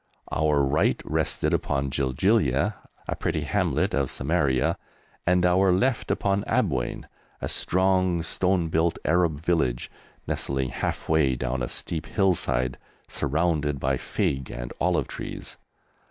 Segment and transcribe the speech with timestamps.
[0.31, 2.73] Our right rested upon Jiljilia,
[3.07, 4.75] a pretty hamlet of Samaria,
[5.27, 7.05] and our left upon Abwein,
[7.39, 9.91] a strong, stone built Arab village,
[10.25, 15.57] nestling half way down a steep hillside, surrounded by fig and olive trees.